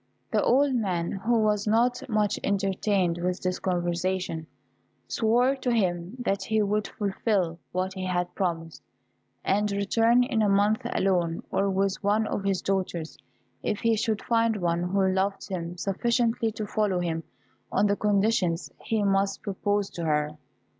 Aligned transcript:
The 0.31 0.41
old 0.41 0.73
man, 0.73 1.11
who 1.11 1.43
was 1.43 1.67
not 1.67 2.01
much 2.09 2.39
entertained 2.43 3.19
with 3.19 3.39
this 3.43 3.59
conversation, 3.59 4.47
swore 5.07 5.55
to 5.57 5.71
him 5.71 6.15
that 6.17 6.41
he 6.45 6.59
would 6.63 6.87
fulfil 6.87 7.59
what 7.71 7.93
he 7.93 8.05
had 8.05 8.33
promised, 8.33 8.81
and 9.45 9.71
return 9.71 10.23
in 10.23 10.41
a 10.41 10.49
month 10.49 10.81
alone 10.91 11.43
or 11.51 11.69
with 11.69 12.03
one 12.03 12.25
of 12.25 12.43
his 12.43 12.63
daughters, 12.63 13.15
if 13.61 13.81
he 13.81 13.95
should 13.95 14.23
find 14.23 14.55
one 14.55 14.81
who 14.81 15.07
loved 15.07 15.49
him 15.49 15.77
sufficiently 15.77 16.51
to 16.53 16.65
follow 16.65 16.97
him 16.99 17.23
on 17.71 17.85
the 17.85 17.95
conditions 17.95 18.71
he 18.83 19.03
must 19.03 19.43
propose 19.43 19.87
to 19.91 20.05
her. 20.05 20.35